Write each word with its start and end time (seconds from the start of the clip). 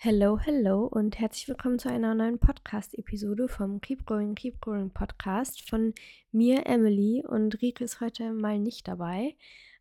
Hello, 0.00 0.38
hello 0.38 0.84
und 0.84 1.18
herzlich 1.18 1.48
willkommen 1.48 1.80
zu 1.80 1.90
einer 1.90 2.14
neuen 2.14 2.38
Podcast-Episode 2.38 3.48
vom 3.48 3.80
Keep 3.80 4.06
Growing, 4.06 4.36
Keep 4.36 4.60
Growing 4.60 4.90
Podcast 4.90 5.68
von 5.68 5.92
mir, 6.30 6.66
Emily 6.66 7.24
und 7.26 7.60
Rike 7.60 7.82
ist 7.82 8.00
heute 8.00 8.32
mal 8.32 8.60
nicht 8.60 8.86
dabei. 8.86 9.34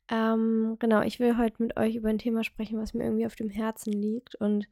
Ähm, 0.09 0.77
genau, 0.79 1.01
ich 1.03 1.19
will 1.19 1.37
heute 1.37 1.61
mit 1.61 1.77
euch 1.77 1.97
über 1.97 2.09
ein 2.09 2.17
Thema 2.17 2.43
sprechen, 2.43 2.79
was 2.79 2.95
mir 2.95 3.03
irgendwie 3.03 3.27
auf 3.27 3.35
dem 3.35 3.51
Herzen 3.51 3.93
liegt 3.93 4.33
und 4.33 4.67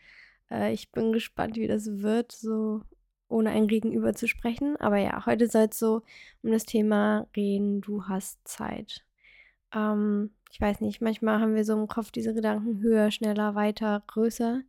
äh, 0.49 0.73
ich 0.73 0.91
bin 0.91 1.11
gespannt, 1.13 1.57
wie 1.57 1.67
das 1.67 2.01
wird, 2.01 2.31
so 2.31 2.81
ohne 3.27 3.51
ein 3.51 3.67
Gegenüber 3.67 4.15
zu 4.15 4.27
sprechen. 4.27 4.75
Aber 4.77 4.97
ja, 4.97 5.27
heute 5.27 5.47
soll 5.47 5.67
es 5.69 5.77
so 5.77 6.01
um 6.41 6.51
das 6.51 6.65
Thema 6.65 7.27
reden, 7.35 7.81
du 7.81 8.05
hast 8.05 8.39
Zeit. 8.47 9.05
Ähm, 9.75 10.31
ich 10.49 10.59
weiß 10.59 10.81
nicht, 10.81 11.03
manchmal 11.03 11.39
haben 11.39 11.53
wir 11.53 11.65
so 11.65 11.73
im 11.73 11.87
Kopf 11.87 12.09
diese 12.09 12.33
Gedanken 12.33 12.81
höher, 12.81 13.11
schneller, 13.11 13.53
weiter, 13.53 14.01
größer. 14.07 14.63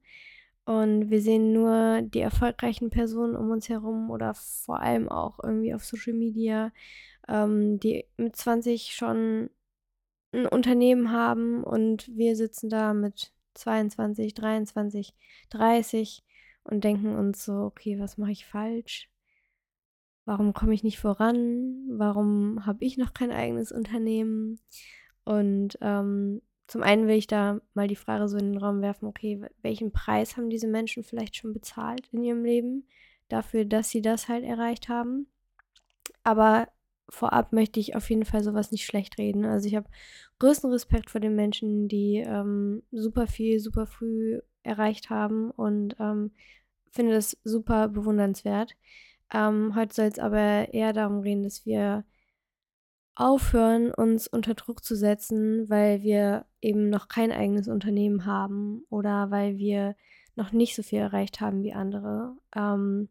Und 0.67 1.11
wir 1.11 1.23
sehen 1.23 1.53
nur 1.53 2.03
die 2.03 2.19
erfolgreichen 2.19 2.91
Personen 2.91 3.37
um 3.37 3.51
uns 3.51 3.69
herum 3.69 4.11
oder 4.11 4.35
vor 4.35 4.81
allem 4.81 5.09
auch 5.09 5.39
irgendwie 5.41 5.73
auf 5.73 5.85
Social 5.85 6.13
Media, 6.13 6.73
ähm, 7.29 7.79
die 7.79 8.05
mit 8.17 8.35
20 8.35 8.93
schon 8.93 9.49
ein 10.33 10.47
Unternehmen 10.47 11.13
haben 11.13 11.63
und 11.63 12.11
wir 12.17 12.35
sitzen 12.35 12.69
da 12.69 12.95
mit 12.95 13.33
22, 13.55 14.35
23, 14.35 15.15
30 15.51 16.25
und 16.65 16.83
denken 16.83 17.15
uns 17.15 17.45
so, 17.45 17.53
okay, 17.61 18.01
was 18.01 18.19
mache 18.19 18.33
ich 18.33 18.45
falsch? 18.45 19.09
Warum 20.25 20.53
komme 20.53 20.75
ich 20.75 20.83
nicht 20.83 20.99
voran? 20.99 21.87
Warum 21.91 22.67
habe 22.67 22.85
ich 22.85 22.99
noch 22.99 23.15
kein 23.15 23.31
eigenes 23.31 23.71
Unternehmen? 23.71 24.59
Und 25.25 25.79
ähm, 25.81 26.43
zum 26.67 26.83
einen 26.83 27.07
will 27.07 27.17
ich 27.17 27.27
da 27.27 27.61
mal 27.75 27.89
die 27.89 27.97
Frage 27.97 28.29
so 28.29 28.37
in 28.37 28.53
den 28.53 28.59
Raum 28.59 28.83
werfen, 28.83 29.07
okay, 29.07 29.41
welchen 29.63 29.93
Preis 29.93 30.37
haben 30.37 30.51
diese 30.51 30.67
Menschen 30.67 31.05
vielleicht 31.05 31.37
schon 31.37 31.53
bezahlt 31.53 32.09
in 32.13 32.23
ihrem 32.25 32.45
Leben 32.45 32.89
dafür, 33.29 33.65
dass 33.65 33.91
sie 33.91 34.03
das 34.03 34.29
halt 34.29 34.45
erreicht 34.45 34.89
haben? 34.89 35.29
Aber 36.25 36.69
vorab 37.09 37.53
möchte 37.53 37.79
ich 37.79 37.95
auf 37.95 38.11
jeden 38.11 38.25
Fall 38.25 38.43
sowas 38.43 38.73
nicht 38.73 38.85
schlecht 38.85 39.19
reden. 39.19 39.45
Also 39.45 39.69
ich 39.69 39.77
habe 39.77 39.89
größten 40.39 40.71
Respekt 40.71 41.11
vor 41.11 41.21
den 41.21 41.37
Menschen, 41.37 41.89
die 41.89 42.17
ähm, 42.17 42.83
super 42.91 43.27
viel, 43.27 43.61
super 43.61 43.87
früh 43.87 44.41
erreicht 44.63 45.11
haben 45.11 45.51
und 45.53 45.97
ähm, 46.01 46.33
finde 46.91 47.13
das 47.13 47.37
super 47.45 47.89
bewundernswert. 47.89 48.77
Ähm, 49.33 49.75
heute 49.77 49.95
soll 49.95 50.07
es 50.07 50.19
aber 50.19 50.73
eher 50.75 50.93
darum 50.93 51.23
gehen, 51.23 51.45
dass 51.45 51.65
wir 51.65 52.05
aufhören, 53.17 53.93
uns 53.93 54.29
unter 54.29 54.55
Druck 54.55 54.85
zu 54.85 54.95
setzen, 54.95 55.69
weil 55.69 56.03
wir 56.03 56.45
eben 56.61 56.91
noch 56.91 57.09
kein 57.09 57.33
eigenes 57.33 57.67
Unternehmen 57.67 58.27
haben 58.27 58.85
oder 58.91 59.31
weil 59.31 59.57
wir 59.57 59.97
noch 60.37 60.53
nicht 60.53 60.77
so 60.77 60.83
viel 60.83 60.99
erreicht 60.99 61.41
haben 61.41 61.63
wie 61.63 61.73
andere. 61.73 62.37
Ähm, 62.55 63.09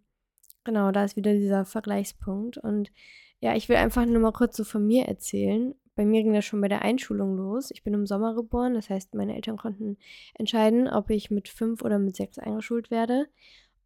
genau, 0.63 0.91
da 0.91 1.03
ist 1.03 1.15
wieder 1.15 1.33
dieser 1.33 1.65
Vergleichspunkt. 1.65 2.57
Und 2.57 2.91
ja, 3.39 3.55
ich 3.55 3.67
will 3.67 3.77
einfach 3.77 4.05
nur 4.05 4.21
mal 4.21 4.31
kurz 4.31 4.55
so 4.55 4.63
von 4.63 4.85
mir 4.85 5.05
erzählen. 5.05 5.73
Bei 5.95 6.05
mir 6.05 6.21
ging 6.21 6.33
das 6.33 6.45
schon 6.45 6.61
bei 6.61 6.67
der 6.67 6.83
Einschulung 6.83 7.35
los. 7.35 7.71
Ich 7.71 7.83
bin 7.83 7.93
im 7.93 8.05
Sommer 8.05 8.35
geboren, 8.35 8.75
das 8.75 8.89
heißt, 8.89 9.15
meine 9.15 9.35
Eltern 9.35 9.57
konnten 9.57 9.97
entscheiden, 10.35 10.87
ob 10.87 11.09
ich 11.09 11.31
mit 11.31 11.47
fünf 11.47 11.81
oder 11.81 11.97
mit 11.97 12.15
sechs 12.15 12.37
eingeschult 12.37 12.91
werde. 12.91 13.27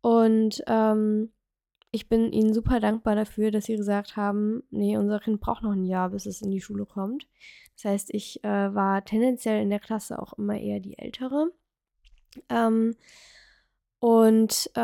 Und 0.01 0.61
ähm, 0.67 1.31
ich 1.91 2.07
bin 2.07 2.31
ihnen 2.31 2.53
super 2.53 2.79
dankbar 2.79 3.15
dafür, 3.15 3.51
dass 3.51 3.65
sie 3.65 3.75
gesagt 3.75 4.15
haben, 4.15 4.63
nee, 4.69 4.97
unser 4.97 5.19
Kind 5.19 5.41
braucht 5.41 5.63
noch 5.63 5.71
ein 5.71 5.85
Jahr, 5.85 6.09
bis 6.09 6.25
es 6.25 6.41
in 6.41 6.51
die 6.51 6.61
Schule 6.61 6.85
kommt. 6.85 7.27
Das 7.75 7.85
heißt, 7.85 8.13
ich 8.13 8.43
äh, 8.43 8.73
war 8.75 9.03
tendenziell 9.05 9.61
in 9.61 9.69
der 9.69 9.79
Klasse 9.79 10.21
auch 10.21 10.33
immer 10.33 10.59
eher 10.59 10.79
die 10.79 10.97
Ältere. 10.99 11.51
Ähm, 12.49 12.95
und 13.99 14.69
äh, 14.75 14.79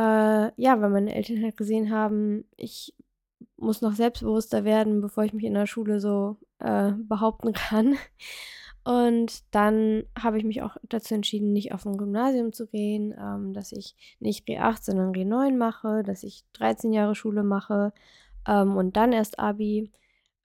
ja, 0.61 0.81
weil 0.81 0.89
meine 0.89 1.13
Eltern 1.13 1.43
halt 1.43 1.57
gesehen 1.57 1.91
haben, 1.91 2.45
ich 2.57 2.95
muss 3.57 3.81
noch 3.81 3.93
selbstbewusster 3.93 4.63
werden, 4.63 5.01
bevor 5.01 5.23
ich 5.23 5.33
mich 5.33 5.45
in 5.45 5.53
der 5.53 5.67
Schule 5.67 5.99
so 5.99 6.37
äh, 6.59 6.91
behaupten 6.91 7.53
kann. 7.53 7.97
Und 8.85 9.43
dann 9.49 10.03
habe 10.17 10.37
ich 10.37 10.43
mich 10.43 10.61
auch 10.61 10.77
dazu 10.83 11.15
entschieden, 11.15 11.53
nicht 11.53 11.73
auf 11.73 11.87
ein 11.87 11.97
Gymnasium 11.97 12.53
zu 12.53 12.67
gehen, 12.67 13.15
ähm, 13.19 13.51
dass 13.51 13.71
ich 13.71 13.95
nicht 14.19 14.47
Re 14.47 14.59
8, 14.59 14.85
sondern 14.85 15.15
Re 15.15 15.25
9 15.25 15.57
mache, 15.57 16.03
dass 16.03 16.21
ich 16.21 16.43
13 16.53 16.93
Jahre 16.93 17.15
Schule 17.15 17.43
mache 17.43 17.93
ähm, 18.47 18.77
und 18.77 18.95
dann 18.95 19.11
erst 19.11 19.39
Abi. 19.39 19.91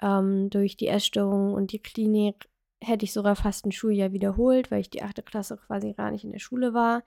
Ähm, 0.02 0.48
durch 0.48 0.78
die 0.78 0.86
Essstörung 0.86 1.52
und 1.52 1.72
die 1.72 1.82
Klinik 1.82 2.48
hätte 2.80 3.04
ich 3.04 3.12
sogar 3.12 3.36
fast 3.36 3.66
ein 3.66 3.72
Schuljahr 3.72 4.12
wiederholt, 4.12 4.70
weil 4.70 4.80
ich 4.80 4.88
die 4.88 5.02
8. 5.02 5.26
Klasse 5.26 5.58
quasi 5.58 5.92
gar 5.92 6.10
nicht 6.10 6.24
in 6.24 6.32
der 6.32 6.38
Schule 6.38 6.72
war. 6.72 7.02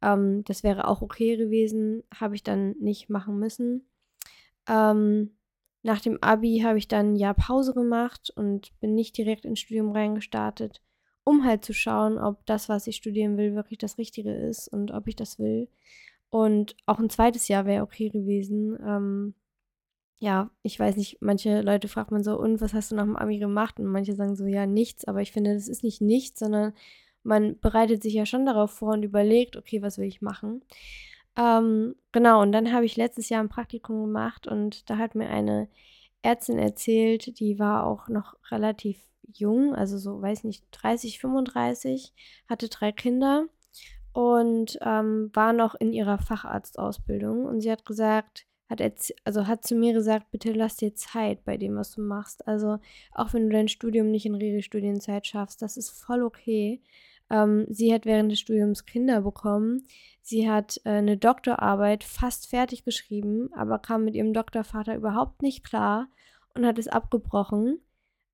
Ähm, 0.00 0.42
das 0.44 0.62
wäre 0.62 0.88
auch 0.88 1.02
okay 1.02 1.36
gewesen, 1.36 2.02
habe 2.14 2.34
ich 2.34 2.42
dann 2.42 2.70
nicht 2.80 3.10
machen 3.10 3.38
müssen. 3.38 3.86
Ähm, 4.66 5.36
nach 5.88 6.00
dem 6.00 6.22
Abi 6.22 6.60
habe 6.62 6.76
ich 6.76 6.86
dann 6.86 7.14
ein 7.14 7.16
Jahr 7.16 7.34
Pause 7.34 7.72
gemacht 7.72 8.30
und 8.36 8.78
bin 8.78 8.94
nicht 8.94 9.16
direkt 9.16 9.46
ins 9.46 9.60
Studium 9.60 9.90
reingestartet, 9.90 10.82
um 11.24 11.44
halt 11.44 11.64
zu 11.64 11.72
schauen, 11.72 12.18
ob 12.18 12.44
das, 12.44 12.68
was 12.68 12.86
ich 12.86 12.96
studieren 12.96 13.38
will, 13.38 13.54
wirklich 13.54 13.78
das 13.78 13.96
Richtige 13.96 14.34
ist 14.34 14.68
und 14.68 14.90
ob 14.92 15.08
ich 15.08 15.16
das 15.16 15.38
will. 15.38 15.68
Und 16.28 16.76
auch 16.84 16.98
ein 16.98 17.08
zweites 17.08 17.48
Jahr 17.48 17.64
wäre 17.64 17.82
okay 17.82 18.10
gewesen. 18.10 18.78
Ähm, 18.86 19.34
ja, 20.18 20.50
ich 20.62 20.78
weiß 20.78 20.96
nicht, 20.96 21.22
manche 21.22 21.62
Leute 21.62 21.88
fragt 21.88 22.10
man 22.10 22.22
so, 22.22 22.38
und 22.38 22.60
was 22.60 22.74
hast 22.74 22.90
du 22.92 22.94
nach 22.94 23.04
dem 23.04 23.16
Abi 23.16 23.38
gemacht? 23.38 23.80
Und 23.80 23.86
manche 23.86 24.14
sagen 24.14 24.36
so, 24.36 24.44
ja, 24.44 24.66
nichts, 24.66 25.06
aber 25.06 25.22
ich 25.22 25.32
finde, 25.32 25.54
das 25.54 25.68
ist 25.68 25.82
nicht 25.82 26.02
nichts, 26.02 26.40
sondern 26.40 26.74
man 27.22 27.58
bereitet 27.60 28.02
sich 28.02 28.12
ja 28.12 28.26
schon 28.26 28.44
darauf 28.44 28.72
vor 28.72 28.92
und 28.92 29.04
überlegt, 29.04 29.56
okay, 29.56 29.80
was 29.80 29.96
will 29.96 30.06
ich 30.06 30.20
machen? 30.20 30.60
Ähm, 31.38 31.94
genau, 32.12 32.42
und 32.42 32.52
dann 32.52 32.72
habe 32.72 32.84
ich 32.84 32.96
letztes 32.96 33.28
Jahr 33.28 33.42
ein 33.42 33.48
Praktikum 33.48 34.02
gemacht 34.02 34.48
und 34.48 34.90
da 34.90 34.98
hat 34.98 35.14
mir 35.14 35.30
eine 35.30 35.68
Ärztin 36.22 36.58
erzählt, 36.58 37.38
die 37.38 37.58
war 37.58 37.86
auch 37.86 38.08
noch 38.08 38.36
relativ 38.50 38.98
jung, 39.22 39.74
also 39.74 39.98
so, 39.98 40.20
weiß 40.20 40.44
nicht, 40.44 40.64
30, 40.72 41.20
35, 41.20 42.12
hatte 42.48 42.68
drei 42.68 42.92
Kinder 42.92 43.46
und 44.12 44.78
ähm, 44.82 45.30
war 45.32 45.52
noch 45.52 45.74
in 45.76 45.92
ihrer 45.92 46.18
Facharztausbildung. 46.18 47.44
Und 47.44 47.60
sie 47.60 47.70
hat 47.70 47.84
gesagt, 47.86 48.46
hat 48.68 48.82
also 49.24 49.46
hat 49.46 49.64
zu 49.64 49.76
mir 49.76 49.92
gesagt, 49.92 50.30
bitte 50.30 50.52
lass 50.52 50.76
dir 50.76 50.94
Zeit 50.94 51.44
bei 51.44 51.56
dem, 51.56 51.76
was 51.76 51.92
du 51.92 52.02
machst. 52.02 52.46
Also 52.48 52.78
auch 53.12 53.32
wenn 53.32 53.48
du 53.48 53.50
dein 53.50 53.68
Studium 53.68 54.10
nicht 54.10 54.26
in 54.26 54.34
Regelstudienzeit 54.34 55.26
schaffst, 55.26 55.62
das 55.62 55.76
ist 55.76 55.90
voll 55.90 56.22
okay. 56.22 56.82
Ähm, 57.30 57.66
sie 57.68 57.92
hat 57.92 58.06
während 58.06 58.32
des 58.32 58.40
Studiums 58.40 58.84
Kinder 58.84 59.22
bekommen. 59.22 59.84
Sie 60.22 60.48
hat 60.50 60.80
äh, 60.84 60.90
eine 60.90 61.16
Doktorarbeit 61.16 62.04
fast 62.04 62.48
fertig 62.48 62.84
geschrieben, 62.84 63.50
aber 63.54 63.78
kam 63.78 64.04
mit 64.04 64.14
ihrem 64.14 64.32
Doktorvater 64.32 64.96
überhaupt 64.96 65.42
nicht 65.42 65.64
klar 65.64 66.08
und 66.54 66.66
hat 66.66 66.78
es 66.78 66.88
abgebrochen. 66.88 67.80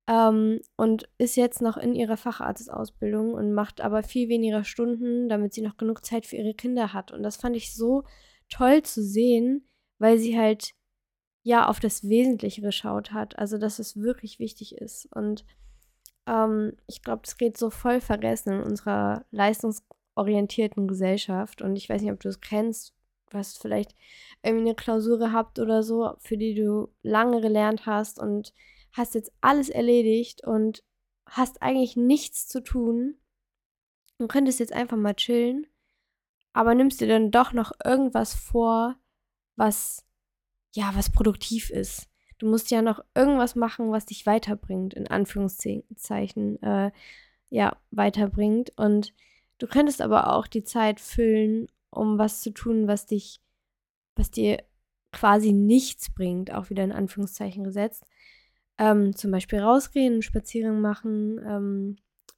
Ähm, 0.07 0.59
und 0.75 1.09
ist 1.17 1.35
jetzt 1.35 1.61
noch 1.61 1.77
in 1.77 1.95
ihrer 1.95 2.17
Facharztausbildung 2.17 3.33
und 3.33 3.53
macht 3.53 3.81
aber 3.81 4.03
viel 4.03 4.29
weniger 4.29 4.63
Stunden, 4.63 5.29
damit 5.29 5.53
sie 5.53 5.61
noch 5.61 5.77
genug 5.77 6.05
Zeit 6.05 6.27
für 6.27 6.35
ihre 6.35 6.53
Kinder 6.53 6.93
hat. 6.93 7.11
Und 7.11 7.23
das 7.23 7.37
fand 7.37 7.55
ich 7.55 7.73
so 7.73 8.03
toll 8.49 8.83
zu 8.83 9.01
sehen, 9.03 9.67
weil 9.97 10.19
sie 10.19 10.37
halt 10.37 10.73
ja 11.41 11.67
auf 11.67 11.79
das 11.79 12.07
Wesentliche 12.07 12.61
geschaut 12.61 13.13
hat. 13.13 13.39
Also, 13.39 13.57
dass 13.57 13.79
es 13.79 13.97
wirklich 13.97 14.37
wichtig 14.37 14.75
ist. 14.75 15.07
Und 15.15 15.43
ähm, 16.27 16.73
ich 16.87 17.01
glaube, 17.01 17.21
das 17.23 17.37
geht 17.37 17.57
so 17.57 17.69
voll 17.69 18.01
vergessen 18.01 18.53
in 18.53 18.63
unserer 18.63 19.25
leistungsorientierten 19.31 20.87
Gesellschaft. 20.87 21.61
Und 21.61 21.75
ich 21.75 21.89
weiß 21.89 22.01
nicht, 22.01 22.11
ob 22.11 22.19
du 22.19 22.29
es 22.29 22.41
kennst. 22.41 22.93
Hast 23.33 23.61
vielleicht 23.61 23.95
irgendwie 24.43 24.67
eine 24.67 24.75
Klausur 24.75 25.19
gehabt 25.19 25.59
oder 25.59 25.83
so, 25.83 26.15
für 26.19 26.37
die 26.37 26.55
du 26.55 26.87
lange 27.03 27.41
gelernt 27.41 27.85
hast 27.85 28.17
und 28.19 28.53
hast 28.93 29.13
jetzt 29.13 29.33
alles 29.41 29.69
erledigt 29.69 30.45
und 30.45 30.83
hast 31.27 31.61
eigentlich 31.61 31.97
nichts 31.97 32.47
zu 32.47 32.63
tun 32.63 33.17
und 34.19 34.29
könntest 34.29 34.59
jetzt 34.59 34.71
einfach 34.71 34.95
mal 34.95 35.15
chillen, 35.15 35.67
aber 36.53 36.75
nimmst 36.75 37.01
dir 37.01 37.07
dann 37.07 37.31
doch 37.31 37.51
noch 37.51 37.73
irgendwas 37.83 38.33
vor, 38.33 38.95
was 39.57 40.05
ja, 40.73 40.91
was 40.93 41.09
produktiv 41.09 41.69
ist. 41.69 42.09
Du 42.37 42.47
musst 42.47 42.71
ja 42.71 42.81
noch 42.81 43.03
irgendwas 43.13 43.55
machen, 43.55 43.91
was 43.91 44.05
dich 44.05 44.25
weiterbringt, 44.25 44.93
in 44.93 45.07
Anführungszeichen, 45.07 46.61
äh, 46.61 46.91
ja, 47.49 47.77
weiterbringt. 47.91 48.73
Und 48.77 49.13
du 49.57 49.67
könntest 49.67 50.01
aber 50.01 50.33
auch 50.33 50.47
die 50.47 50.63
Zeit 50.63 50.99
füllen, 50.99 51.67
um 51.89 52.17
was 52.17 52.41
zu 52.41 52.51
tun, 52.51 52.87
was 52.87 53.05
dich, 53.05 53.39
was 54.15 54.31
dir 54.31 54.63
quasi 55.11 55.53
nichts 55.53 56.13
bringt, 56.13 56.53
auch 56.53 56.69
wieder 56.69 56.83
in 56.83 56.91
Anführungszeichen 56.91 57.63
gesetzt. 57.63 58.05
Ähm, 58.77 59.15
zum 59.15 59.31
Beispiel 59.31 59.59
rausgehen, 59.59 60.21
Spaziergang 60.21 60.81
machen 60.81 61.39
ähm, 61.47 61.95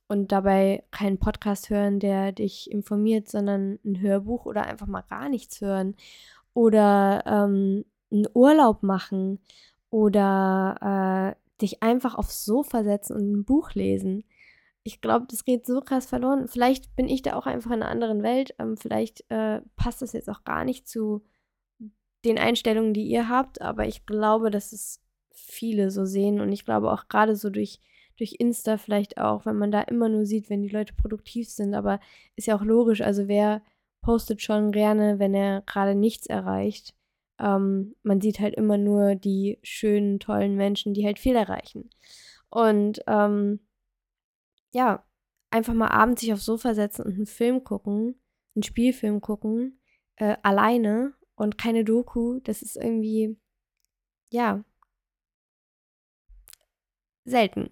und 0.08 0.32
dabei 0.32 0.84
keinen 0.92 1.18
Podcast 1.18 1.72
hören, 1.72 2.00
der 2.00 2.32
dich 2.32 2.70
informiert, 2.70 3.28
sondern 3.28 3.80
ein 3.84 4.00
Hörbuch 4.00 4.46
oder 4.46 4.64
einfach 4.64 4.86
mal 4.86 5.02
gar 5.02 5.30
nichts 5.30 5.60
hören. 5.62 5.96
Oder 6.54 7.24
ähm, 7.26 7.86
einen 8.12 8.28
Urlaub 8.34 8.84
machen 8.84 9.40
oder 9.89 11.36
äh, 11.38 11.62
dich 11.62 11.84
einfach 11.84 12.16
aufs 12.16 12.45
Sofa 12.45 12.84
setzen 12.84 13.16
und 13.16 13.31
ein 13.31 13.45
Buch 13.45 13.74
lesen. 13.74 14.24
ich 14.84 15.01
glaube, 15.01 15.25
das 15.30 15.44
geht 15.45 15.66
so 15.66 15.81
krass 15.81 16.06
verloren. 16.07 16.48
Vielleicht 16.48 16.95
bin 16.95 17.10
ich 17.10 17.22
da 17.22 17.36
auch 17.36 17.45
einfach 17.45 17.72
in 17.72 17.84
einer 17.84 17.92
anderen 17.92 18.24
Welt. 18.24 18.56
Ähm, 18.60 18.78
vielleicht 18.78 19.30
äh, 19.30 19.62
passt 19.75 20.01
das 20.01 20.13
jetzt 20.13 20.30
auch 20.30 20.44
gar 20.45 20.63
nicht 20.63 20.88
zu 20.88 21.24
den 22.25 22.38
Einstellungen, 22.38 22.94
die 22.94 23.07
ihr 23.07 23.30
habt, 23.30 23.62
aber 23.62 23.88
ich 23.88 24.06
glaube, 24.06 24.51
dass 24.51 24.72
es 24.74 25.01
viele 25.31 25.92
so 25.92 26.06
sehen 26.06 26.40
und 26.42 26.51
ich 26.51 26.66
glaube 26.66 26.92
auch 26.92 27.07
gerade 27.07 27.36
so 27.36 27.50
durch, 27.50 27.80
durch 28.18 28.36
Insta 28.40 28.78
vielleicht 28.78 29.18
auch, 29.18 29.45
wenn 29.45 29.57
man 29.57 29.72
da 29.72 29.81
immer 29.81 30.10
nur 30.10 30.25
sieht, 30.25 30.50
wenn 30.50 30.63
die 30.63 30.69
Leute 30.69 30.94
produktiv 30.94 31.50
sind, 31.50 31.74
aber 31.75 32.00
ist 32.36 32.48
ja 32.48 32.57
auch 32.57 32.63
logisch, 32.63 33.01
also 33.01 33.28
wer 33.28 33.62
postet 34.01 34.42
schon 34.42 34.72
gerne, 34.72 35.19
wenn 35.19 35.33
er 35.33 35.62
gerade 35.62 35.95
nichts 35.95 36.28
erreicht. 36.28 36.95
Ähm, 37.39 37.95
man 38.04 38.22
sieht 38.22 38.39
halt 38.39 38.56
immer 38.56 38.78
nur 38.78 39.16
die 39.16 39.60
schönen, 39.63 40.19
tollen 40.19 40.56
Menschen, 40.56 40.94
die 40.94 41.06
halt 41.06 41.19
viel 41.19 41.36
erreichen. 41.36 41.89
Und 42.50 43.01
ähm, 43.07 43.60
ja, 44.72 45.06
einfach 45.51 45.74
mal 45.74 45.89
abends 45.89 46.22
sich 46.22 46.34
aufs 46.34 46.45
Sofa 46.45 46.74
setzen 46.74 47.04
und 47.04 47.13
einen 47.13 47.25
Film 47.25 47.63
gucken, 47.63 48.19
einen 48.56 48.63
Spielfilm 48.63 49.22
gucken, 49.22 49.80
äh, 50.16 50.38
alleine 50.44 51.13
und 51.36 51.57
keine 51.57 51.84
Doku, 51.84 52.39
das 52.42 52.62
ist 52.62 52.75
irgendwie, 52.75 53.38
ja, 54.31 54.63
selten. 57.25 57.69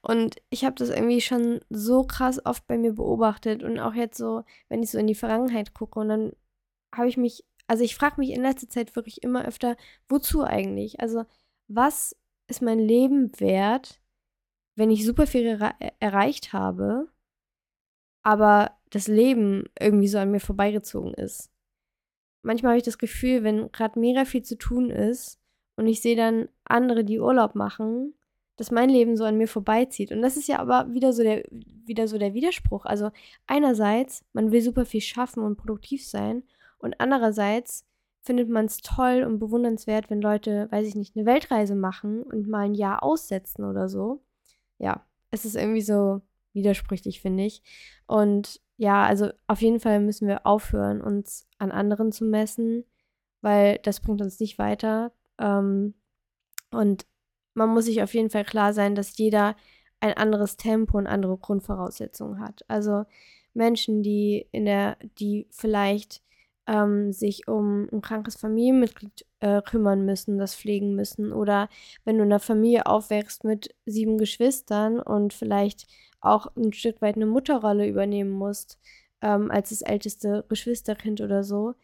Und 0.00 0.36
ich 0.50 0.64
habe 0.64 0.74
das 0.76 0.90
irgendwie 0.90 1.20
schon 1.20 1.60
so 1.70 2.04
krass 2.04 2.44
oft 2.44 2.66
bei 2.66 2.78
mir 2.78 2.92
beobachtet 2.94 3.62
und 3.62 3.78
auch 3.78 3.94
jetzt 3.94 4.16
so, 4.16 4.44
wenn 4.68 4.82
ich 4.82 4.90
so 4.90 4.98
in 4.98 5.06
die 5.06 5.14
Vergangenheit 5.14 5.74
gucke 5.74 5.98
und 6.00 6.08
dann 6.08 6.32
habe 6.94 7.08
ich 7.08 7.16
mich, 7.16 7.44
also 7.66 7.84
ich 7.84 7.96
frage 7.96 8.16
mich 8.18 8.30
in 8.30 8.42
letzter 8.42 8.68
Zeit 8.68 8.96
wirklich 8.96 9.22
immer 9.22 9.44
öfter, 9.44 9.76
wozu 10.08 10.44
eigentlich? 10.44 11.00
Also 11.00 11.24
was 11.68 12.16
ist 12.48 12.62
mein 12.62 12.78
Leben 12.78 13.32
wert, 13.40 14.00
wenn 14.76 14.90
ich 14.90 15.04
super 15.04 15.26
viel 15.26 15.46
er 15.46 15.74
erreicht 16.00 16.52
habe, 16.52 17.08
aber 18.22 18.72
das 18.90 19.08
Leben 19.08 19.64
irgendwie 19.80 20.08
so 20.08 20.18
an 20.18 20.30
mir 20.30 20.40
vorbeigezogen 20.40 21.14
ist? 21.14 21.50
manchmal 22.46 22.70
habe 22.70 22.78
ich 22.78 22.84
das 22.84 22.98
Gefühl, 22.98 23.42
wenn 23.42 23.70
gerade 23.72 23.98
mega 23.98 24.24
viel 24.24 24.42
zu 24.42 24.56
tun 24.56 24.90
ist 24.90 25.38
und 25.74 25.86
ich 25.86 26.00
sehe 26.00 26.16
dann 26.16 26.48
andere, 26.64 27.04
die 27.04 27.20
Urlaub 27.20 27.54
machen, 27.54 28.14
dass 28.56 28.70
mein 28.70 28.88
Leben 28.88 29.16
so 29.16 29.24
an 29.24 29.36
mir 29.36 29.48
vorbeizieht. 29.48 30.12
Und 30.12 30.22
das 30.22 30.38
ist 30.38 30.48
ja 30.48 30.60
aber 30.60 30.94
wieder 30.94 31.12
so 31.12 31.22
der, 31.22 31.44
wieder 31.50 32.08
so 32.08 32.16
der 32.16 32.32
Widerspruch. 32.32 32.86
Also 32.86 33.10
einerseits, 33.46 34.24
man 34.32 34.50
will 34.50 34.62
super 34.62 34.86
viel 34.86 35.02
schaffen 35.02 35.42
und 35.42 35.56
produktiv 35.56 36.06
sein 36.06 36.44
und 36.78 37.00
andererseits 37.00 37.86
findet 38.22 38.48
man 38.48 38.66
es 38.66 38.78
toll 38.78 39.22
und 39.24 39.38
bewundernswert, 39.38 40.10
wenn 40.10 40.20
Leute, 40.20 40.68
weiß 40.70 40.86
ich 40.86 40.96
nicht, 40.96 41.16
eine 41.16 41.26
Weltreise 41.26 41.76
machen 41.76 42.22
und 42.22 42.48
mal 42.48 42.64
ein 42.64 42.74
Jahr 42.74 43.02
aussetzen 43.02 43.64
oder 43.64 43.88
so. 43.88 44.24
Ja, 44.78 45.06
es 45.30 45.44
ist 45.44 45.54
irgendwie 45.54 45.80
so 45.80 46.22
widersprüchlich, 46.52 47.20
finde 47.20 47.44
ich. 47.44 47.62
Und 48.06 48.60
ja, 48.78 49.04
also 49.04 49.30
auf 49.46 49.62
jeden 49.62 49.80
Fall 49.80 50.00
müssen 50.00 50.26
wir 50.26 50.44
aufhören, 50.46 51.00
uns 51.00 51.48
an 51.58 51.70
anderen 51.70 52.10
zu 52.12 52.24
messen, 52.24 52.84
weil 53.42 53.78
das 53.84 54.00
bringt 54.00 54.20
uns 54.20 54.40
nicht 54.40 54.58
weiter. 54.58 55.12
Ähm, 55.38 55.94
und 56.72 57.06
man 57.54 57.70
muss 57.70 57.84
sich 57.84 58.02
auf 58.02 58.12
jeden 58.12 58.30
Fall 58.30 58.44
klar 58.44 58.72
sein, 58.72 58.94
dass 58.94 59.16
jeder 59.16 59.56
ein 60.00 60.14
anderes 60.14 60.56
Tempo 60.56 60.98
und 60.98 61.06
andere 61.06 61.38
Grundvoraussetzungen 61.38 62.40
hat. 62.40 62.64
Also 62.68 63.04
Menschen, 63.54 64.02
die 64.02 64.46
in 64.52 64.66
der, 64.66 64.98
die 65.18 65.46
vielleicht 65.50 66.22
ähm, 66.66 67.12
sich 67.12 67.48
um 67.48 67.88
ein 67.92 68.00
krankes 68.00 68.36
Familienmitglied 68.36 69.24
äh, 69.40 69.62
kümmern 69.62 70.04
müssen, 70.04 70.38
das 70.38 70.54
pflegen 70.54 70.94
müssen. 70.94 71.32
Oder 71.32 71.68
wenn 72.04 72.16
du 72.16 72.24
in 72.24 72.32
einer 72.32 72.40
Familie 72.40 72.86
aufwächst 72.86 73.44
mit 73.44 73.74
sieben 73.84 74.18
Geschwistern 74.18 75.00
und 75.00 75.32
vielleicht 75.32 75.86
auch 76.20 76.48
ein 76.56 76.72
Stück 76.72 77.00
weit 77.02 77.16
eine 77.16 77.26
Mutterrolle 77.26 77.86
übernehmen 77.86 78.32
musst, 78.32 78.78
ähm, 79.22 79.50
als 79.50 79.70
das 79.70 79.82
älteste 79.82 80.44
Geschwisterkind 80.48 81.20
oder 81.20 81.44
so, 81.44 81.74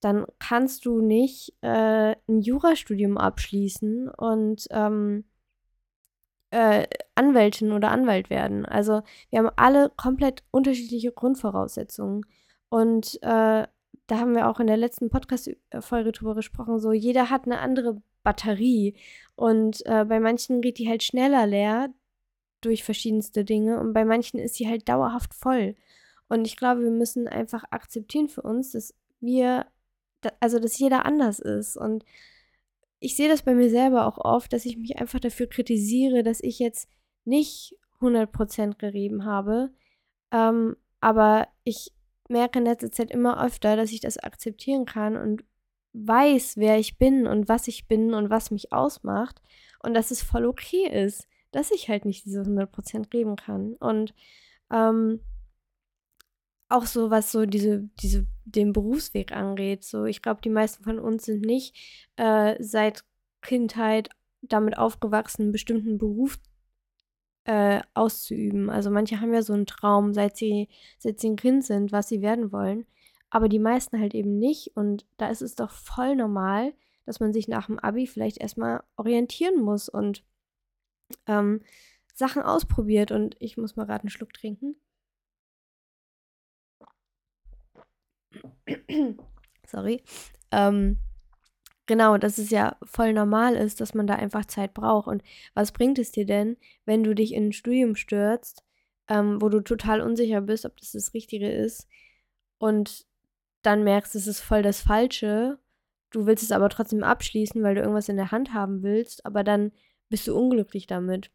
dann 0.00 0.26
kannst 0.38 0.84
du 0.84 1.00
nicht 1.00 1.54
äh, 1.62 2.14
ein 2.28 2.40
Jurastudium 2.40 3.16
abschließen 3.16 4.10
und 4.10 4.66
ähm, 4.70 5.24
äh, 6.50 6.86
Anwältin 7.14 7.72
oder 7.72 7.90
Anwalt 7.90 8.30
werden. 8.30 8.66
Also 8.66 9.02
wir 9.30 9.38
haben 9.40 9.50
alle 9.56 9.90
komplett 9.96 10.44
unterschiedliche 10.50 11.10
Grundvoraussetzungen. 11.10 12.26
Und 12.68 13.18
äh, 13.22 13.66
da 14.06 14.18
haben 14.18 14.34
wir 14.34 14.48
auch 14.48 14.60
in 14.60 14.66
der 14.66 14.76
letzten 14.76 15.10
Podcast-Folge 15.10 16.12
drüber 16.12 16.34
gesprochen, 16.34 16.78
so 16.78 16.92
jeder 16.92 17.30
hat 17.30 17.46
eine 17.46 17.58
andere 17.58 18.02
Batterie. 18.22 18.94
Und 19.36 19.84
äh, 19.86 20.04
bei 20.04 20.20
manchen 20.20 20.60
geht 20.60 20.78
die 20.78 20.88
halt 20.88 21.02
schneller 21.02 21.46
leer, 21.46 21.90
durch 22.64 22.82
verschiedenste 22.82 23.44
Dinge 23.44 23.78
und 23.78 23.92
bei 23.92 24.04
manchen 24.04 24.40
ist 24.40 24.54
sie 24.54 24.68
halt 24.68 24.88
dauerhaft 24.88 25.34
voll. 25.34 25.76
Und 26.28 26.46
ich 26.46 26.56
glaube, 26.56 26.82
wir 26.82 26.90
müssen 26.90 27.28
einfach 27.28 27.64
akzeptieren 27.70 28.28
für 28.28 28.42
uns, 28.42 28.72
dass 28.72 28.94
wir, 29.20 29.66
also 30.40 30.58
dass 30.58 30.78
jeder 30.78 31.04
anders 31.04 31.38
ist. 31.38 31.76
Und 31.76 32.04
ich 33.00 33.16
sehe 33.16 33.28
das 33.28 33.42
bei 33.42 33.54
mir 33.54 33.68
selber 33.68 34.06
auch 34.06 34.18
oft, 34.18 34.52
dass 34.52 34.64
ich 34.64 34.78
mich 34.78 34.98
einfach 34.98 35.20
dafür 35.20 35.46
kritisiere, 35.46 36.22
dass 36.22 36.40
ich 36.40 36.58
jetzt 36.58 36.88
nicht 37.24 37.76
100% 38.00 38.76
gerieben 38.78 39.24
habe. 39.24 39.70
Ähm, 40.32 40.76
aber 41.00 41.48
ich 41.64 41.92
merke 42.28 42.58
in 42.58 42.64
letzter 42.64 42.90
Zeit 42.90 43.10
immer 43.10 43.44
öfter, 43.44 43.76
dass 43.76 43.92
ich 43.92 44.00
das 44.00 44.18
akzeptieren 44.18 44.86
kann 44.86 45.16
und 45.16 45.44
weiß, 45.92 46.56
wer 46.56 46.78
ich 46.78 46.98
bin 46.98 47.26
und 47.26 47.48
was 47.48 47.68
ich 47.68 47.86
bin 47.86 48.14
und 48.14 48.30
was 48.30 48.50
mich 48.50 48.72
ausmacht 48.72 49.40
und 49.80 49.94
dass 49.94 50.10
es 50.10 50.22
voll 50.22 50.46
okay 50.46 50.88
ist 50.88 51.28
dass 51.54 51.70
ich 51.70 51.88
halt 51.88 52.04
nicht 52.04 52.24
diese 52.24 52.42
100% 52.42 53.08
geben 53.10 53.36
kann. 53.36 53.74
Und 53.74 54.12
ähm, 54.70 55.20
auch 56.68 56.86
so, 56.86 57.10
was 57.10 57.30
so 57.30 57.46
diese, 57.46 57.88
diese, 58.00 58.26
den 58.44 58.72
Berufsweg 58.72 59.32
angeht. 59.32 59.84
So, 59.84 60.04
ich 60.04 60.20
glaube, 60.20 60.40
die 60.42 60.50
meisten 60.50 60.82
von 60.82 60.98
uns 60.98 61.24
sind 61.24 61.42
nicht 61.42 61.76
äh, 62.16 62.56
seit 62.58 63.04
Kindheit 63.40 64.08
damit 64.42 64.76
aufgewachsen, 64.76 65.42
einen 65.42 65.52
bestimmten 65.52 65.96
Beruf 65.96 66.38
äh, 67.44 67.80
auszuüben. 67.94 68.70
Also 68.70 68.90
manche 68.90 69.20
haben 69.20 69.34
ja 69.34 69.42
so 69.42 69.52
einen 69.52 69.66
Traum, 69.66 70.14
seit 70.14 70.36
sie, 70.36 70.68
seit 70.98 71.20
sie 71.20 71.30
ein 71.30 71.36
Kind 71.36 71.64
sind, 71.64 71.92
was 71.92 72.08
sie 72.08 72.22
werden 72.22 72.52
wollen. 72.52 72.86
Aber 73.30 73.48
die 73.48 73.58
meisten 73.58 74.00
halt 74.00 74.14
eben 74.14 74.38
nicht. 74.38 74.76
Und 74.76 75.06
da 75.16 75.28
ist 75.28 75.42
es 75.42 75.54
doch 75.54 75.70
voll 75.70 76.16
normal, 76.16 76.72
dass 77.06 77.20
man 77.20 77.32
sich 77.32 77.48
nach 77.48 77.66
dem 77.66 77.78
Abi 77.78 78.06
vielleicht 78.06 78.38
erstmal 78.38 78.82
orientieren 78.96 79.60
muss 79.62 79.88
und 79.88 80.24
ähm, 81.26 81.60
Sachen 82.14 82.42
ausprobiert 82.42 83.10
und 83.10 83.36
ich 83.40 83.56
muss 83.56 83.76
mal 83.76 83.84
gerade 83.86 84.02
einen 84.02 84.10
Schluck 84.10 84.32
trinken. 84.32 84.76
Sorry. 89.66 90.02
Ähm, 90.50 90.98
genau, 91.86 92.18
dass 92.18 92.38
es 92.38 92.50
ja 92.50 92.76
voll 92.82 93.12
normal 93.12 93.56
ist, 93.56 93.80
dass 93.80 93.94
man 93.94 94.06
da 94.06 94.14
einfach 94.14 94.44
Zeit 94.46 94.74
braucht. 94.74 95.08
Und 95.08 95.22
was 95.54 95.72
bringt 95.72 95.98
es 95.98 96.12
dir 96.12 96.26
denn, 96.26 96.56
wenn 96.84 97.04
du 97.04 97.14
dich 97.14 97.32
in 97.34 97.48
ein 97.48 97.52
Studium 97.52 97.94
stürzt, 97.96 98.64
ähm, 99.08 99.40
wo 99.40 99.48
du 99.48 99.60
total 99.60 100.00
unsicher 100.00 100.40
bist, 100.40 100.64
ob 100.64 100.76
das 100.78 100.92
das 100.92 101.14
Richtige 101.14 101.50
ist 101.50 101.88
und 102.58 103.06
dann 103.62 103.84
merkst, 103.84 104.14
es 104.14 104.26
ist 104.26 104.40
voll 104.40 104.62
das 104.62 104.80
Falsche. 104.82 105.58
Du 106.10 106.26
willst 106.26 106.42
es 106.42 106.52
aber 106.52 106.68
trotzdem 106.68 107.02
abschließen, 107.02 107.62
weil 107.62 107.74
du 107.74 107.80
irgendwas 107.80 108.08
in 108.08 108.16
der 108.16 108.30
Hand 108.30 108.52
haben 108.52 108.82
willst, 108.82 109.24
aber 109.26 109.42
dann 109.42 109.72
bist 110.08 110.26
du 110.28 110.36
unglücklich 110.36 110.86
damit. 110.86 111.30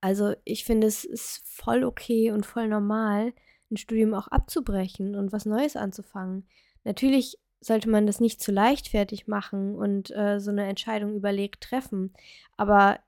Also 0.00 0.34
ich 0.44 0.64
finde, 0.64 0.86
es 0.86 1.04
ist 1.04 1.42
voll 1.44 1.84
okay 1.84 2.32
und 2.32 2.44
voll 2.46 2.68
normal, 2.68 3.32
ein 3.70 3.76
Studium 3.76 4.14
auch 4.14 4.28
abzubrechen 4.28 5.14
und 5.14 5.32
was 5.32 5.46
Neues 5.46 5.76
anzufangen. 5.76 6.46
Natürlich 6.84 7.38
sollte 7.62 7.88
man 7.88 8.06
das 8.06 8.20
nicht 8.20 8.42
zu 8.42 8.50
leichtfertig 8.50 9.28
machen 9.28 9.76
und 9.76 10.10
äh, 10.10 10.40
so 10.40 10.50
eine 10.50 10.66
Entscheidung 10.66 11.14
überlegt 11.14 11.62
treffen. 11.62 12.12
Aber, 12.56 12.98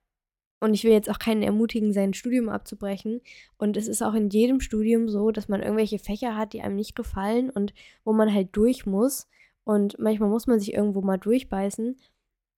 und 0.61 0.75
ich 0.75 0.85
will 0.85 0.93
jetzt 0.93 1.11
auch 1.11 1.19
keinen 1.19 1.43
ermutigen, 1.43 1.93
sein 1.93 2.15
Studium 2.15 2.49
abzubrechen. 2.49 3.21
Und 3.59 3.77
es 3.77 3.89
ist 3.89 4.03
auch 4.03 4.15
in 4.15 4.31
jedem 4.31 4.61
Studium 4.61 5.09
so, 5.09 5.33
dass 5.33 5.49
man 5.49 5.61
irgendwelche 5.61 5.99
Fächer 5.99 6.37
hat, 6.37 6.53
die 6.53 6.63
einem 6.63 6.77
nicht 6.77 6.95
gefallen 6.95 7.51
und 7.51 7.75
wo 8.05 8.13
man 8.13 8.33
halt 8.33 8.51
durch 8.53 8.87
muss. 8.87 9.29
Und 9.65 9.99
manchmal 9.99 10.29
muss 10.29 10.47
man 10.47 10.61
sich 10.61 10.73
irgendwo 10.73 11.03
mal 11.03 11.19
durchbeißen. 11.19 11.99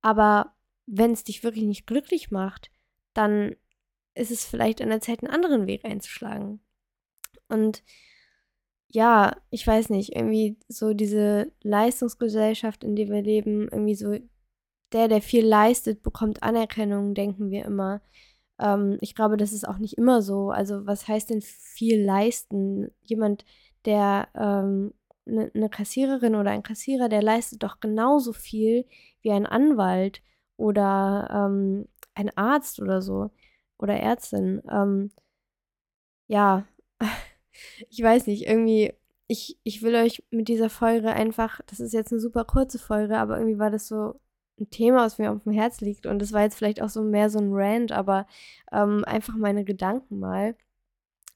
Aber 0.03 0.55
wenn 0.85 1.13
es 1.13 1.25
dich 1.25 1.43
wirklich 1.43 1.65
nicht 1.65 1.87
glücklich 1.87 2.31
macht, 2.31 2.71
dann 3.15 3.57
ist 4.15 4.31
es 4.31 4.45
vielleicht 4.45 4.83
an 4.83 4.91
der 4.91 5.01
Zeit, 5.01 5.23
einen 5.23 5.33
anderen 5.33 5.67
Weg 5.67 5.85
einzuschlagen. 5.85 6.61
Und 7.49 7.83
ja, 8.89 9.37
ich 9.51 9.67
weiß 9.67 9.91
nicht, 9.91 10.15
irgendwie 10.17 10.59
so 10.69 10.95
diese 10.95 11.53
Leistungsgesellschaft, 11.63 12.85
in 12.85 12.97
der 12.97 13.09
wir 13.09 13.23
leben, 13.23 13.69
irgendwie 13.71 13.95
so, 13.95 14.17
der, 14.93 15.09
der 15.09 15.23
viel 15.23 15.45
leistet, 15.47 16.03
bekommt 16.03 16.43
Anerkennung, 16.43 17.15
denken 17.15 17.51
wir 17.51 17.65
immer. 17.65 18.01
Ähm, 18.61 18.99
ich 19.01 19.15
glaube, 19.15 19.37
das 19.37 19.53
ist 19.53 19.67
auch 19.69 19.79
nicht 19.79 19.99
immer 19.99 20.23
so. 20.23 20.51
Also, 20.51 20.87
was 20.87 21.09
heißt 21.09 21.31
denn 21.31 21.43
viel 21.43 22.03
leisten? 22.05 22.91
Jemand, 23.03 23.45
der 23.85 24.29
ähm, 24.35 24.95
eine 25.27 25.51
ne 25.55 25.69
Kassiererin 25.71 26.37
oder 26.37 26.51
ein 26.53 26.63
Kassierer, 26.63 27.09
der 27.09 27.23
leistet 27.23 27.63
doch 27.63 27.81
genauso 27.81 28.33
viel 28.33 28.87
wie 29.23 29.33
ein 29.33 29.47
Anwalt 29.47 30.23
oder 30.57 31.29
ähm, 31.33 31.89
ein 32.15 32.37
Arzt 32.37 32.81
oder 32.81 33.03
so 33.03 33.31
oder 33.79 33.95
Ärztin. 33.99 34.63
Ähm, 34.71 35.11
ja, 36.29 36.67
ich 37.89 38.03
weiß 38.03 38.27
nicht, 38.27 38.47
irgendwie, 38.47 38.93
ich, 39.29 39.59
ich 39.65 39.83
will 39.83 39.95
euch 39.97 40.23
mit 40.31 40.49
dieser 40.49 40.71
Folge 40.71 41.11
einfach, 41.11 41.61
das 41.67 41.81
ist 41.81 41.93
jetzt 41.93 42.13
eine 42.13 42.21
super 42.21 42.45
kurze 42.45 42.79
Folge, 42.79 43.19
aber 43.19 43.39
irgendwie 43.39 43.59
war 43.59 43.71
das 43.71 43.89
so 43.89 44.21
ein 44.59 44.71
Thema, 44.71 44.99
was 44.99 45.19
mir 45.19 45.33
auf 45.33 45.43
dem 45.43 45.53
Herz 45.53 45.81
liegt. 45.81 46.07
Und 46.07 46.21
das 46.21 46.33
war 46.33 46.43
jetzt 46.43 46.57
vielleicht 46.57 46.81
auch 46.81 46.89
so 46.89 47.03
mehr 47.03 47.31
so 47.31 47.39
ein 47.39 47.53
Rant, 47.53 47.93
aber 47.93 48.27
ähm, 48.73 49.05
einfach 49.05 49.37
meine 49.37 49.65
Gedanken 49.65 50.19
mal. 50.19 50.57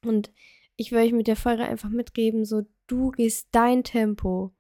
Und 0.04 0.30
ich 0.76 0.92
will 0.92 1.00
euch 1.00 1.12
mit 1.12 1.26
der 1.26 1.36
Folge 1.36 1.64
einfach 1.64 1.90
mitgeben, 1.90 2.44
so 2.44 2.62
du 2.86 3.10
gehst 3.10 3.48
dein 3.52 3.84
Tempo. 3.84 4.52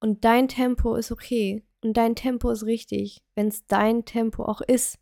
Und 0.00 0.24
dein 0.24 0.48
Tempo 0.48 0.96
ist 0.96 1.12
okay. 1.12 1.62
Und 1.82 1.96
dein 1.96 2.14
Tempo 2.14 2.50
ist 2.50 2.64
richtig, 2.64 3.22
wenn 3.34 3.48
es 3.48 3.66
dein 3.66 4.04
Tempo 4.04 4.44
auch 4.44 4.60
ist. 4.60 4.98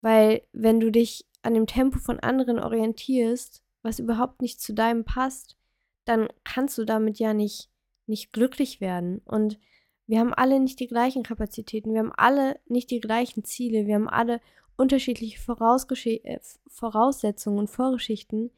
Weil 0.00 0.42
wenn 0.52 0.80
du 0.80 0.90
dich 0.90 1.26
an 1.42 1.54
dem 1.54 1.66
Tempo 1.66 1.98
von 1.98 2.20
anderen 2.20 2.58
orientierst, 2.58 3.62
was 3.82 3.98
überhaupt 3.98 4.42
nicht 4.42 4.60
zu 4.60 4.74
deinem 4.74 5.04
passt, 5.04 5.56
dann 6.04 6.28
kannst 6.44 6.78
du 6.78 6.84
damit 6.84 7.18
ja 7.18 7.34
nicht, 7.34 7.70
nicht 8.06 8.32
glücklich 8.32 8.80
werden. 8.80 9.20
Und 9.24 9.58
wir 10.06 10.20
haben 10.20 10.32
alle 10.34 10.58
nicht 10.58 10.80
die 10.80 10.86
gleichen 10.86 11.22
Kapazitäten, 11.22 11.92
wir 11.92 12.00
haben 12.00 12.12
alle 12.16 12.58
nicht 12.66 12.90
die 12.90 13.00
gleichen 13.00 13.44
Ziele, 13.44 13.86
wir 13.86 13.94
haben 13.94 14.08
alle 14.08 14.40
unterschiedliche 14.76 15.38
äh, 15.38 16.40
Voraussetzungen 16.66 17.58
und 17.58 17.68
Vorgeschichten, 17.68 18.50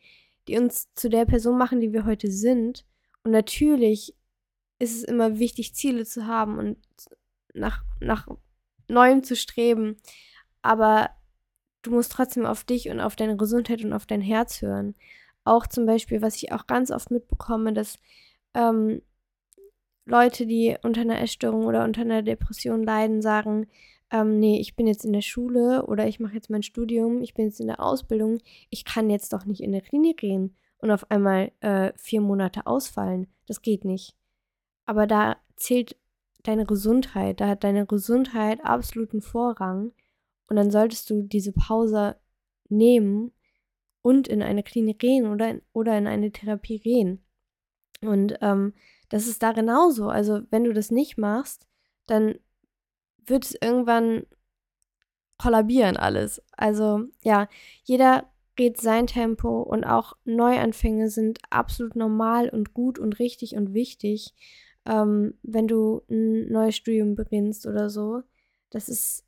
die 0.46 0.58
uns 0.58 0.92
zu 0.94 1.08
der 1.08 1.24
Person 1.24 1.58
machen, 1.58 1.80
die 1.80 1.92
wir 1.92 2.04
heute 2.04 2.30
sind. 2.30 2.84
Und 3.24 3.32
natürlich 3.32 4.14
ist 4.78 4.96
es 4.96 5.04
immer 5.04 5.38
wichtig, 5.38 5.74
Ziele 5.74 6.04
zu 6.04 6.26
haben 6.26 6.58
und 6.58 6.78
nach, 7.52 7.82
nach 8.00 8.28
Neuem 8.88 9.22
zu 9.22 9.34
streben. 9.36 9.96
Aber 10.62 11.10
du 11.82 11.90
musst 11.90 12.12
trotzdem 12.12 12.46
auf 12.46 12.64
dich 12.64 12.88
und 12.90 13.00
auf 13.00 13.16
deine 13.16 13.36
Gesundheit 13.36 13.84
und 13.84 13.92
auf 13.92 14.06
dein 14.06 14.20
Herz 14.20 14.62
hören. 14.62 14.94
Auch 15.44 15.66
zum 15.66 15.86
Beispiel, 15.86 16.22
was 16.22 16.36
ich 16.36 16.52
auch 16.52 16.66
ganz 16.66 16.90
oft 16.90 17.10
mitbekomme, 17.10 17.72
dass 17.72 17.98
ähm, 18.54 19.02
Leute, 20.04 20.46
die 20.46 20.76
unter 20.82 21.02
einer 21.02 21.20
Essstörung 21.20 21.66
oder 21.66 21.84
unter 21.84 22.02
einer 22.02 22.22
Depression 22.22 22.82
leiden, 22.82 23.22
sagen, 23.22 23.66
ähm, 24.10 24.38
nee, 24.40 24.60
ich 24.60 24.76
bin 24.76 24.86
jetzt 24.86 25.04
in 25.04 25.12
der 25.12 25.22
Schule 25.22 25.86
oder 25.86 26.08
ich 26.08 26.20
mache 26.20 26.34
jetzt 26.34 26.50
mein 26.50 26.62
Studium, 26.62 27.22
ich 27.22 27.34
bin 27.34 27.46
jetzt 27.46 27.60
in 27.60 27.68
der 27.68 27.80
Ausbildung, 27.80 28.38
ich 28.68 28.84
kann 28.84 29.08
jetzt 29.08 29.32
doch 29.32 29.44
nicht 29.44 29.62
in 29.62 29.72
der 29.72 29.82
Klinik 29.82 30.18
gehen 30.18 30.56
und 30.78 30.90
auf 30.90 31.10
einmal 31.10 31.52
äh, 31.60 31.92
vier 31.96 32.20
Monate 32.20 32.66
ausfallen. 32.66 33.28
Das 33.46 33.62
geht 33.62 33.84
nicht. 33.84 34.16
Aber 34.84 35.06
da 35.06 35.36
zählt 35.56 35.96
deine 36.42 36.66
Gesundheit, 36.66 37.40
da 37.40 37.48
hat 37.48 37.64
deine 37.64 37.86
Gesundheit 37.86 38.64
absoluten 38.64 39.20
Vorrang 39.20 39.92
und 40.50 40.56
dann 40.56 40.70
solltest 40.70 41.08
du 41.08 41.22
diese 41.22 41.52
Pause 41.52 42.16
nehmen 42.68 43.32
und 44.02 44.28
in 44.28 44.42
eine 44.42 44.62
Klinik 44.62 44.98
gehen 44.98 45.26
oder 45.26 45.48
in, 45.48 45.62
oder 45.72 45.96
in 45.96 46.06
eine 46.06 46.32
Therapie 46.32 46.80
gehen. 46.80 47.24
Und 48.02 48.36
ähm, 48.40 48.74
das 49.08 49.28
ist 49.28 49.42
da 49.42 49.52
genauso. 49.52 50.08
Also 50.08 50.40
wenn 50.50 50.64
du 50.64 50.72
das 50.72 50.90
nicht 50.90 51.16
machst, 51.18 51.68
dann 52.06 52.34
wird 53.26 53.44
es 53.44 53.54
irgendwann 53.60 54.26
kollabieren 55.38 55.96
alles. 55.96 56.42
Also 56.56 57.04
ja, 57.22 57.48
jeder 57.84 58.30
geht 58.56 58.80
sein 58.80 59.06
Tempo 59.06 59.62
und 59.62 59.84
auch 59.84 60.16
Neuanfänge 60.24 61.10
sind 61.10 61.38
absolut 61.48 61.94
normal 61.94 62.48
und 62.48 62.74
gut 62.74 62.98
und 62.98 63.20
richtig 63.20 63.54
und 63.54 63.72
wichtig. 63.72 64.34
Ähm, 64.84 65.38
wenn 65.42 65.68
du 65.68 66.02
ein 66.10 66.50
neues 66.50 66.76
Studium 66.76 67.14
beginnst 67.14 67.66
oder 67.66 67.88
so, 67.88 68.22
das 68.70 68.88
ist 68.88 69.24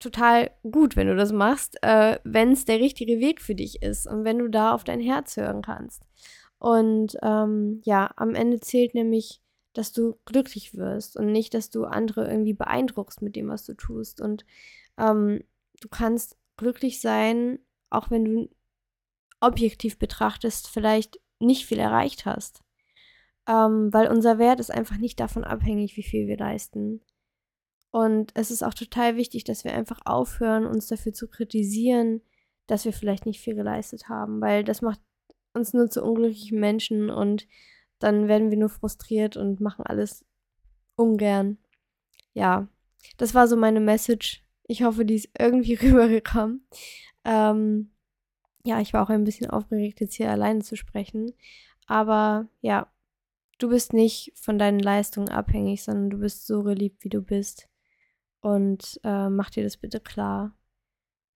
total 0.00 0.50
gut, 0.68 0.96
wenn 0.96 1.06
du 1.06 1.14
das 1.14 1.32
machst, 1.32 1.76
äh, 1.82 2.18
wenn 2.24 2.52
es 2.52 2.64
der 2.64 2.80
richtige 2.80 3.20
Weg 3.20 3.40
für 3.40 3.54
dich 3.54 3.82
ist 3.82 4.06
und 4.06 4.24
wenn 4.24 4.38
du 4.38 4.48
da 4.48 4.72
auf 4.72 4.82
dein 4.82 5.00
Herz 5.00 5.36
hören 5.36 5.62
kannst. 5.62 6.02
Und 6.58 7.16
ähm, 7.22 7.80
ja, 7.84 8.10
am 8.16 8.34
Ende 8.34 8.60
zählt 8.60 8.94
nämlich, 8.94 9.40
dass 9.72 9.92
du 9.92 10.18
glücklich 10.24 10.74
wirst 10.74 11.16
und 11.16 11.30
nicht, 11.30 11.54
dass 11.54 11.70
du 11.70 11.84
andere 11.84 12.28
irgendwie 12.28 12.54
beeindruckst 12.54 13.22
mit 13.22 13.36
dem, 13.36 13.48
was 13.48 13.64
du 13.64 13.74
tust. 13.74 14.20
Und 14.20 14.44
ähm, 14.98 15.44
du 15.80 15.88
kannst 15.88 16.36
glücklich 16.56 17.00
sein, 17.00 17.58
auch 17.88 18.10
wenn 18.10 18.24
du 18.24 18.50
objektiv 19.40 19.98
betrachtest, 19.98 20.68
vielleicht 20.68 21.20
nicht 21.38 21.66
viel 21.66 21.78
erreicht 21.78 22.26
hast. 22.26 22.62
Ähm, 23.48 23.92
weil 23.92 24.08
unser 24.08 24.38
Wert 24.38 24.60
ist 24.60 24.70
einfach 24.70 24.98
nicht 24.98 25.18
davon 25.18 25.44
abhängig, 25.44 25.96
wie 25.96 26.02
viel 26.02 26.26
wir 26.26 26.36
leisten. 26.36 27.00
Und 27.90 28.30
es 28.34 28.50
ist 28.50 28.62
auch 28.62 28.74
total 28.74 29.16
wichtig, 29.16 29.44
dass 29.44 29.64
wir 29.64 29.74
einfach 29.74 30.00
aufhören, 30.04 30.66
uns 30.66 30.86
dafür 30.86 31.12
zu 31.12 31.28
kritisieren, 31.28 32.22
dass 32.66 32.84
wir 32.84 32.92
vielleicht 32.92 33.26
nicht 33.26 33.40
viel 33.40 33.54
geleistet 33.54 34.08
haben, 34.08 34.40
weil 34.40 34.62
das 34.62 34.80
macht 34.80 35.00
uns 35.54 35.72
nur 35.72 35.90
zu 35.90 36.04
unglücklichen 36.04 36.60
Menschen 36.60 37.10
und 37.10 37.48
dann 37.98 38.28
werden 38.28 38.50
wir 38.50 38.58
nur 38.58 38.68
frustriert 38.68 39.36
und 39.36 39.60
machen 39.60 39.84
alles 39.84 40.24
ungern. 40.96 41.58
Ja, 42.32 42.68
das 43.16 43.34
war 43.34 43.48
so 43.48 43.56
meine 43.56 43.80
Message. 43.80 44.44
Ich 44.68 44.82
hoffe, 44.84 45.04
die 45.04 45.16
ist 45.16 45.30
irgendwie 45.38 45.74
rübergekommen. 45.82 46.66
Ähm, 47.24 47.90
ja, 48.64 48.80
ich 48.80 48.92
war 48.92 49.02
auch 49.02 49.10
ein 49.10 49.24
bisschen 49.24 49.50
aufgeregt, 49.50 50.00
jetzt 50.00 50.14
hier 50.14 50.30
alleine 50.30 50.60
zu 50.60 50.76
sprechen. 50.76 51.32
Aber 51.86 52.48
ja, 52.60 52.86
du 53.58 53.68
bist 53.68 53.92
nicht 53.92 54.32
von 54.36 54.58
deinen 54.58 54.78
Leistungen 54.78 55.28
abhängig, 55.28 55.82
sondern 55.82 56.10
du 56.10 56.18
bist 56.18 56.46
so 56.46 56.62
geliebt, 56.62 57.04
wie 57.04 57.08
du 57.08 57.20
bist. 57.22 57.69
Und 58.40 59.00
äh, 59.04 59.28
mach 59.28 59.50
dir 59.50 59.64
das 59.64 59.76
bitte 59.76 60.00
klar. 60.00 60.52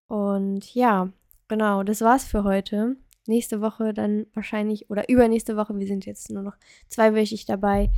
Und 0.08 0.74
ja, 0.74 1.12
genau, 1.48 1.82
das 1.82 2.00
war's 2.00 2.24
für 2.24 2.44
heute. 2.44 2.96
Nächste 3.26 3.60
Woche 3.60 3.94
dann 3.94 4.26
wahrscheinlich 4.34 4.90
oder 4.90 5.08
übernächste 5.08 5.56
Woche, 5.56 5.78
wir 5.78 5.86
sind 5.86 6.04
jetzt 6.04 6.30
nur 6.30 6.42
noch 6.42 6.56
zweiwöchig 6.88 7.46
dabei, 7.46 7.90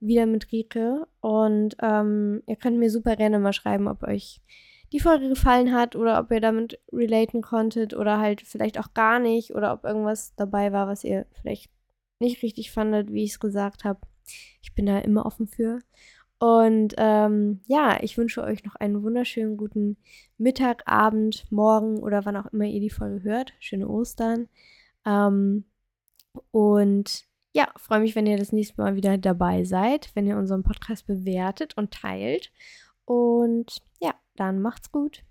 wieder 0.00 0.26
mit 0.26 0.50
Rike. 0.52 1.06
Und 1.20 1.76
ähm, 1.80 2.42
ihr 2.46 2.56
könnt 2.56 2.78
mir 2.78 2.90
super 2.90 3.16
gerne 3.16 3.38
mal 3.38 3.52
schreiben, 3.52 3.88
ob 3.88 4.02
euch 4.02 4.40
die 4.92 5.00
Folge 5.00 5.28
gefallen 5.28 5.72
hat 5.72 5.94
oder 5.94 6.18
ob 6.18 6.30
ihr 6.32 6.40
damit 6.40 6.80
relaten 6.92 7.42
konntet 7.42 7.94
oder 7.94 8.18
halt 8.18 8.40
vielleicht 8.40 8.78
auch 8.78 8.92
gar 8.92 9.20
nicht 9.20 9.54
oder 9.54 9.72
ob 9.72 9.84
irgendwas 9.84 10.34
dabei 10.34 10.72
war, 10.72 10.88
was 10.88 11.04
ihr 11.04 11.26
vielleicht 11.40 11.70
nicht 12.18 12.42
richtig 12.42 12.72
fandet, 12.72 13.12
wie 13.12 13.24
ich 13.24 13.32
es 13.32 13.40
gesagt 13.40 13.84
habe. 13.84 14.00
Ich 14.62 14.74
bin 14.74 14.86
da 14.86 14.98
immer 14.98 15.26
offen 15.26 15.46
für. 15.46 15.80
Und 16.40 16.94
ähm, 16.96 17.60
ja, 17.66 17.98
ich 18.00 18.16
wünsche 18.16 18.42
euch 18.42 18.64
noch 18.64 18.74
einen 18.76 19.02
wunderschönen 19.02 19.58
guten 19.58 19.98
Mittag, 20.38 20.82
Abend, 20.86 21.44
Morgen 21.50 21.98
oder 21.98 22.24
wann 22.24 22.36
auch 22.36 22.46
immer 22.46 22.64
ihr 22.64 22.80
die 22.80 22.88
Folge 22.88 23.22
hört. 23.22 23.52
Schöne 23.60 23.86
Ostern. 23.86 24.48
Ähm, 25.04 25.64
und 26.50 27.26
ja, 27.52 27.68
freue 27.76 28.00
mich, 28.00 28.16
wenn 28.16 28.26
ihr 28.26 28.38
das 28.38 28.52
nächste 28.52 28.80
Mal 28.80 28.96
wieder 28.96 29.18
dabei 29.18 29.64
seid, 29.64 30.10
wenn 30.14 30.26
ihr 30.26 30.38
unseren 30.38 30.62
Podcast 30.62 31.06
bewertet 31.06 31.76
und 31.76 31.90
teilt. 31.90 32.50
Und 33.04 33.82
ja, 34.00 34.14
dann 34.36 34.62
macht's 34.62 34.90
gut. 34.90 35.22